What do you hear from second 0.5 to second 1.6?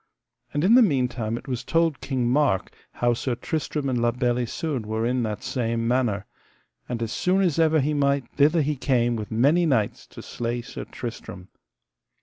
And in the meantime it